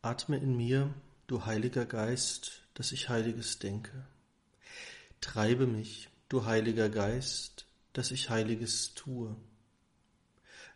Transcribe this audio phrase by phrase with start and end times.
[0.00, 0.94] Atme in mir,
[1.26, 4.06] du Heiliger Geist, dass ich Heiliges denke.
[5.20, 9.34] Treibe mich, du Heiliger Geist, dass ich Heiliges tue.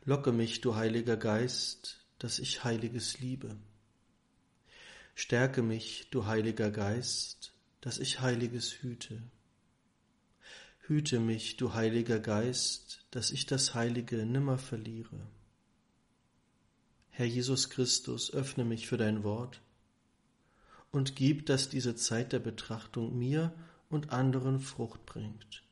[0.04, 3.56] Locke mich, du Heiliger Geist, dass ich Heiliges liebe.
[5.14, 9.22] Stärke mich, du Heiliger Geist, dass ich Heiliges hüte.
[10.80, 15.28] Hüte mich, du Heiliger Geist, dass ich das Heilige nimmer verliere.
[17.14, 19.60] Herr Jesus Christus, öffne mich für dein Wort
[20.92, 23.52] und gib, dass diese Zeit der Betrachtung mir
[23.90, 25.62] und anderen Frucht bringt.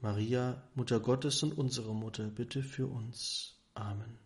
[0.00, 3.54] Maria, Mutter Gottes und unsere Mutter, bitte für uns.
[3.74, 4.18] Amen.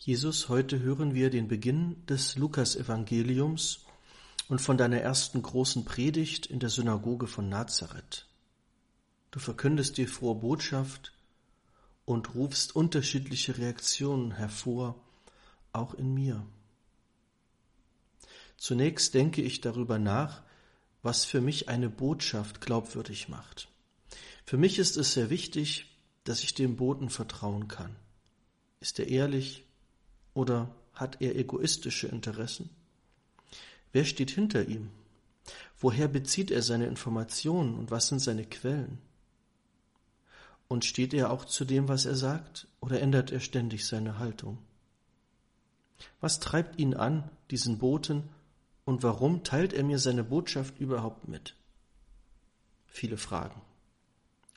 [0.00, 3.84] Jesus, heute hören wir den Beginn des Lukasevangeliums
[4.48, 8.26] und von deiner ersten großen Predigt in der Synagoge von Nazareth.
[9.30, 11.12] Du verkündest die frohe Botschaft
[12.08, 14.98] und rufst unterschiedliche Reaktionen hervor,
[15.72, 16.46] auch in mir.
[18.56, 20.42] Zunächst denke ich darüber nach,
[21.02, 23.68] was für mich eine Botschaft glaubwürdig macht.
[24.46, 27.94] Für mich ist es sehr wichtig, dass ich dem Boten vertrauen kann.
[28.80, 29.66] Ist er ehrlich
[30.32, 32.70] oder hat er egoistische Interessen?
[33.92, 34.88] Wer steht hinter ihm?
[35.78, 38.98] Woher bezieht er seine Informationen und was sind seine Quellen?
[40.68, 44.58] Und steht er auch zu dem, was er sagt, oder ändert er ständig seine Haltung?
[46.20, 48.28] Was treibt ihn an, diesen Boten,
[48.84, 51.54] und warum teilt er mir seine Botschaft überhaupt mit?
[52.86, 53.60] Viele Fragen.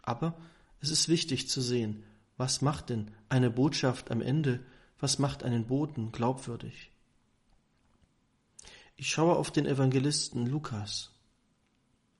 [0.04, 0.38] Aber
[0.80, 2.04] es ist wichtig zu sehen,
[2.38, 4.64] was macht denn eine Botschaft am Ende,
[5.00, 6.92] was macht einen Boten glaubwürdig?
[8.96, 11.12] Ich schaue auf den Evangelisten Lukas.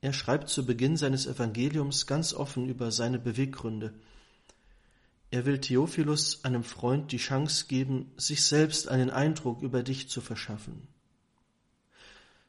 [0.02, 3.94] Er schreibt zu Beginn seines Evangeliums ganz offen über seine Beweggründe.
[5.30, 10.20] Er will Theophilus, einem Freund, die Chance geben, sich selbst einen Eindruck über dich zu
[10.20, 10.88] verschaffen.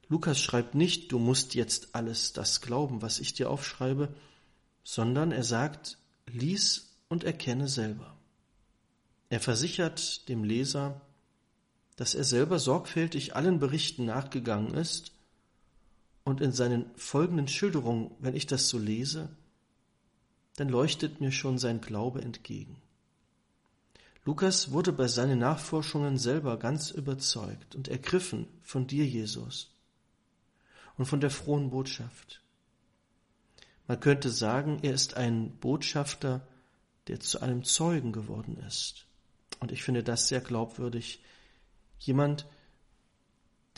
[0.08, 4.08] Lukas schreibt nicht, du musst jetzt alles das glauben, was ich dir aufschreibe,
[4.82, 8.16] sondern er sagt, lies und erkenne selber.
[9.28, 11.00] Er versichert dem Leser,
[11.96, 15.11] dass er selber sorgfältig allen Berichten nachgegangen ist
[16.24, 19.28] und in seinen folgenden Schilderungen, wenn ich das so lese,
[20.56, 22.80] dann leuchtet mir schon sein Glaube entgegen.
[24.24, 29.70] Lukas wurde bei seinen Nachforschungen selber ganz überzeugt und ergriffen von dir, Jesus
[30.96, 32.40] und von der frohen Botschaft.
[33.88, 36.46] Man könnte sagen, er ist ein Botschafter,
[37.08, 39.06] der zu einem Zeugen geworden ist.
[39.58, 41.22] Und ich finde das sehr glaubwürdig.
[41.98, 42.46] Jemand,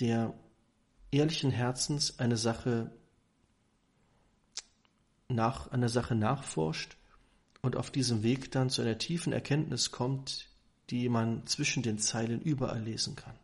[0.00, 0.34] der
[1.14, 2.90] ehrlichen Herzens eine Sache
[5.28, 6.96] nach, einer Sache nachforscht
[7.62, 10.48] und auf diesem Weg dann zu einer tiefen Erkenntnis kommt,
[10.90, 13.34] die man zwischen den Zeilen überall lesen kann.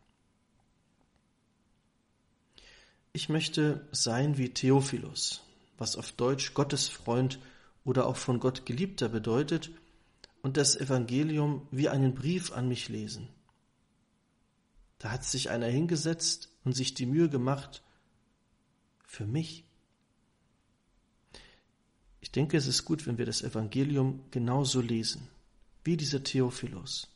[3.13, 5.41] Ich möchte sein wie Theophilus,
[5.77, 7.39] was auf Deutsch Gottes Freund
[7.83, 9.71] oder auch von Gott Geliebter bedeutet,
[10.43, 13.27] und das Evangelium wie einen Brief an mich lesen.
[14.97, 17.83] Da hat sich einer hingesetzt und sich die Mühe gemacht,
[19.05, 19.65] für mich.
[22.21, 25.27] Ich denke, es ist gut, wenn wir das Evangelium genauso lesen,
[25.83, 27.09] wie dieser Theophilus,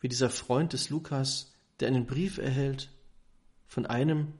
[0.00, 2.92] wie dieser Freund des Lukas, der einen Brief erhält
[3.66, 4.34] von einem,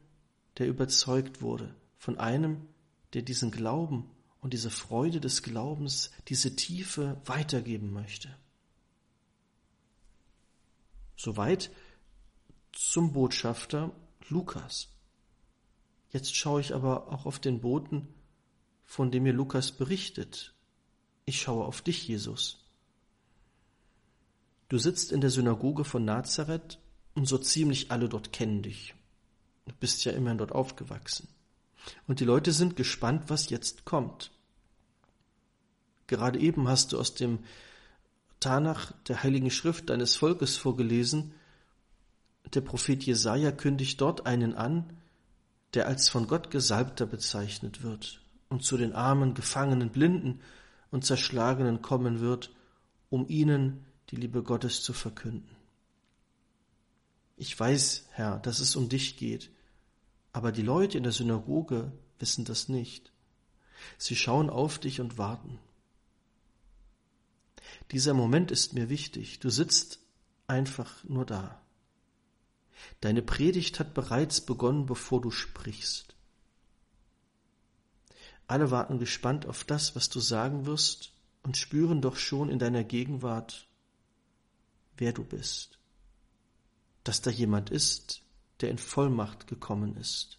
[0.59, 2.67] der überzeugt wurde von einem,
[3.13, 4.11] der diesen Glauben
[4.41, 8.35] und diese Freude des Glaubens, diese Tiefe weitergeben möchte.
[11.15, 11.71] Soweit
[12.73, 13.93] zum Botschafter
[14.31, 14.89] Lukas.
[16.11, 18.09] Jetzt schaue ich aber auch auf den Boten,
[18.85, 20.55] von dem mir Lukas berichtet.
[21.25, 22.65] Ich schaue auf dich, Jesus.
[24.69, 26.79] Du sitzt in der Synagoge von Nazareth
[27.15, 28.95] und so ziemlich alle dort kennen dich.
[29.67, 31.29] Du bist ja immerhin dort aufgewachsen.
[32.07, 34.31] Und die Leute sind gespannt, was jetzt kommt.
[36.07, 37.41] Gerade eben hast du aus dem
[38.41, 41.35] Tanach der Heiligen Schrift deines Volkes vorgelesen.
[42.55, 44.97] Der Prophet Jesaja kündigt dort einen an,
[45.75, 50.41] der als von Gott Gesalbter bezeichnet wird und zu den armen, gefangenen, blinden
[50.91, 52.51] und zerschlagenen kommen wird,
[53.09, 55.57] um ihnen die Liebe Gottes zu verkünden.
[57.37, 59.51] Ich weiß, Herr, dass es um dich geht,
[60.33, 63.13] aber die Leute in der Synagoge wissen das nicht.
[63.97, 65.59] Sie schauen auf dich und warten.
[67.93, 69.41] Dieser Moment ist mir wichtig.
[69.41, 70.01] Du sitzt
[70.47, 71.61] einfach nur da.
[73.01, 76.15] Deine Predigt hat bereits begonnen, bevor du sprichst.
[78.47, 81.13] Alle warten gespannt auf das, was du sagen wirst
[81.43, 83.69] und spüren doch schon in deiner Gegenwart,
[84.97, 85.79] wer du bist.
[87.05, 88.23] Dass da jemand ist,
[88.61, 90.39] der in Vollmacht gekommen ist.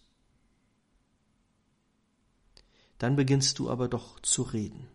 [2.98, 4.86] Dann beginnst du aber doch zu reden.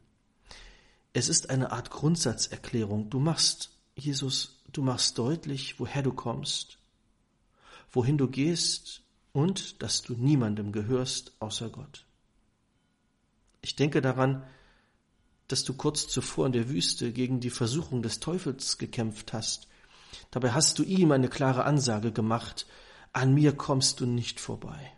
[1.12, 3.10] Es ist eine Art Grundsatzerklärung.
[3.10, 6.77] Du machst, Jesus, du machst deutlich, woher du kommst,
[7.92, 9.02] wohin du gehst
[9.34, 12.06] und dass du niemandem gehörst außer Gott.
[13.62, 14.44] Ich denke daran,
[15.48, 19.68] dass du kurz zuvor in der Wüste gegen die Versuchung des Teufels gekämpft hast.
[20.32, 22.66] Dabei hast du ihm eine klare Ansage gemacht,
[23.14, 24.92] an mir kommst du nicht vorbei.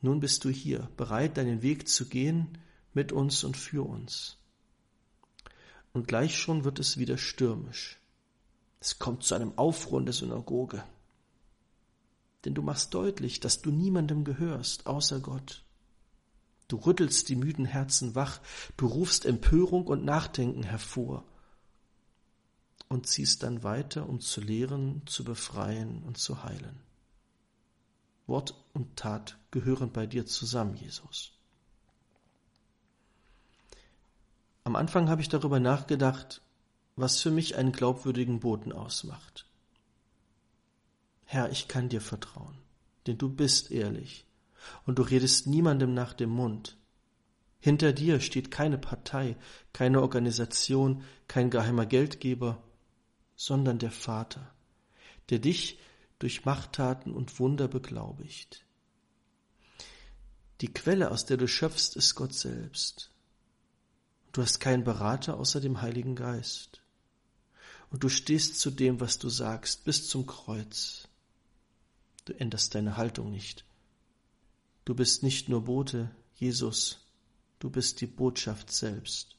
[0.00, 2.58] Nun bist du hier, bereit, deinen Weg zu gehen
[2.94, 4.38] mit uns und für uns.
[5.92, 7.98] Und gleich schon wird es wieder stürmisch.
[8.78, 10.82] Es kommt zu einem Aufruhr in der Synagoge.
[12.44, 15.64] Denn du machst deutlich, dass du niemandem gehörst, außer Gott.
[16.68, 18.40] Du rüttelst die müden Herzen wach,
[18.76, 21.24] du rufst Empörung und Nachdenken hervor
[22.88, 26.80] und ziehst dann weiter, um zu lehren, zu befreien und zu heilen.
[28.26, 31.32] Wort und Tat gehören bei dir zusammen, Jesus.
[34.62, 36.42] Am Anfang habe ich darüber nachgedacht,
[36.94, 39.49] was für mich einen glaubwürdigen Boten ausmacht.
[41.32, 42.58] Herr, ich kann dir vertrauen,
[43.06, 44.26] denn du bist ehrlich
[44.84, 46.76] und du redest niemandem nach dem Mund.
[47.60, 49.36] Hinter dir steht keine Partei,
[49.72, 52.60] keine Organisation, kein geheimer Geldgeber,
[53.36, 54.52] sondern der Vater,
[55.28, 55.78] der dich
[56.18, 58.66] durch Machttaten und Wunder beglaubigt.
[60.62, 63.12] Die Quelle, aus der du schöpfst, ist Gott selbst.
[64.32, 66.82] Du hast keinen Berater außer dem Heiligen Geist.
[67.90, 71.06] Und du stehst zu dem, was du sagst, bis zum Kreuz.
[72.30, 73.64] Du änderst deine Haltung nicht.
[74.84, 77.04] Du bist nicht nur Bote, Jesus,
[77.58, 79.36] du bist die Botschaft selbst.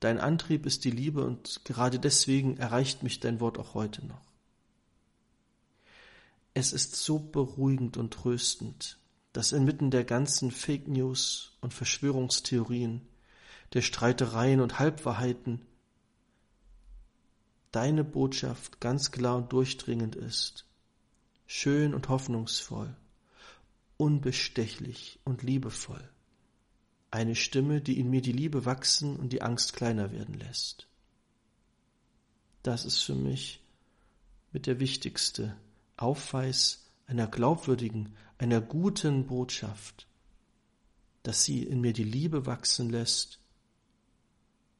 [0.00, 4.32] Dein Antrieb ist die Liebe und gerade deswegen erreicht mich dein Wort auch heute noch.
[6.54, 8.98] Es ist so beruhigend und tröstend,
[9.34, 13.02] dass inmitten der ganzen Fake News und Verschwörungstheorien,
[13.74, 15.60] der Streitereien und Halbwahrheiten
[17.72, 20.64] deine Botschaft ganz klar und durchdringend ist,
[21.52, 22.94] schön und hoffnungsvoll
[23.96, 26.08] unbestechlich und liebevoll.
[27.10, 30.86] Eine Stimme, die in mir die Liebe wachsen und die Angst kleiner werden lässt.
[32.62, 33.60] Das ist für mich
[34.52, 35.56] mit der wichtigste
[35.96, 40.06] Aufweis einer glaubwürdigen, einer guten Botschaft,
[41.24, 43.40] dass sie in mir die Liebe wachsen lässt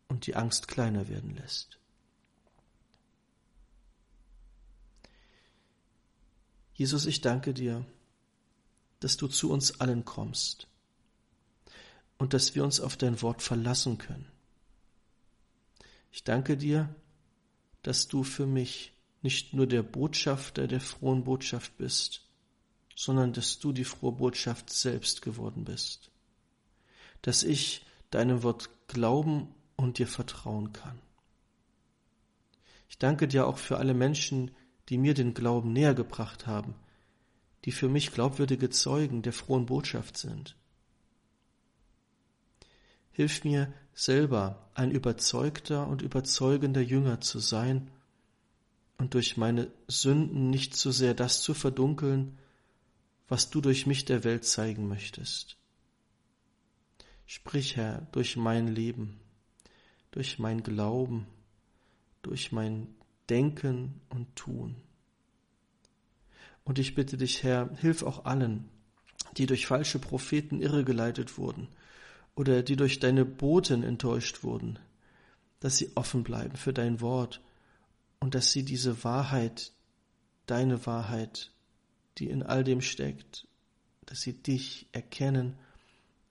[0.06, 1.79] und die Angst kleiner werden lässt.
[6.80, 7.84] Jesus, ich danke dir,
[9.00, 10.66] dass du zu uns allen kommst
[12.16, 14.24] und dass wir uns auf dein Wort verlassen können.
[16.10, 16.88] Ich danke dir,
[17.82, 22.22] dass du für mich nicht nur der Botschafter der frohen Botschaft bist,
[22.96, 26.10] sondern dass du die frohe Botschaft selbst geworden bist,
[27.20, 30.98] dass ich deinem Wort glauben und dir vertrauen kann.
[32.88, 34.52] Ich danke dir auch für alle Menschen,
[34.90, 36.74] die mir den Glauben näher gebracht haben,
[37.64, 40.56] die für mich glaubwürdige Zeugen der frohen Botschaft sind.
[43.12, 47.90] Hilf mir selber ein überzeugter und überzeugender Jünger zu sein
[48.98, 52.38] und durch meine Sünden nicht zu sehr das zu verdunkeln,
[53.28, 55.56] was du durch mich der Welt zeigen möchtest.
[57.26, 59.20] Sprich, Herr, durch mein Leben,
[60.10, 61.26] durch mein Glauben,
[62.22, 62.88] durch mein
[63.30, 64.76] Denken und Tun.
[66.64, 68.68] Und ich bitte dich, Herr, hilf auch allen,
[69.36, 71.68] die durch falsche Propheten irregeleitet wurden
[72.34, 74.78] oder die durch deine Boten enttäuscht wurden,
[75.60, 77.40] dass sie offen bleiben für dein Wort
[78.18, 79.72] und dass sie diese Wahrheit,
[80.46, 81.52] deine Wahrheit,
[82.18, 83.46] die in all dem steckt,
[84.06, 85.56] dass sie dich erkennen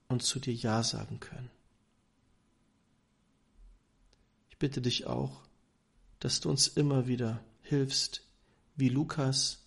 [0.08, 1.50] und zu dir Ja sagen können.
[4.50, 5.49] Ich bitte dich auch,
[6.20, 8.24] dass du uns immer wieder hilfst,
[8.76, 9.66] wie Lukas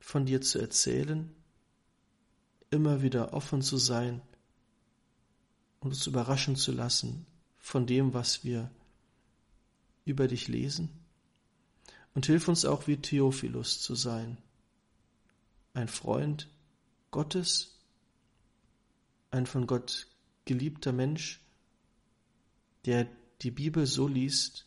[0.00, 1.34] von dir zu erzählen,
[2.70, 4.20] immer wieder offen zu sein
[5.80, 7.26] und uns überraschen zu lassen
[7.58, 8.70] von dem, was wir
[10.04, 10.90] über dich lesen.
[12.14, 14.38] Und hilf uns auch wie Theophilus zu sein,
[15.72, 16.48] ein Freund
[17.10, 17.78] Gottes,
[19.30, 20.06] ein von Gott
[20.44, 21.40] geliebter Mensch,
[22.84, 23.08] der
[23.42, 24.66] die Bibel so liest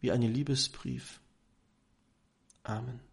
[0.00, 1.20] wie einen Liebesbrief.
[2.62, 3.05] Amen.